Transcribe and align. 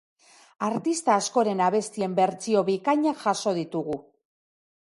Artista 0.67 1.17
askoren 1.23 1.61
abestien 1.67 2.17
bertsio 2.21 2.65
bikainak 2.71 3.23
jaso 3.29 3.55
ditugu. 3.63 4.03